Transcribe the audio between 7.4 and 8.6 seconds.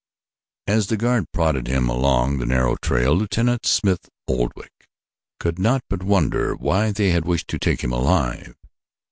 to take him alive.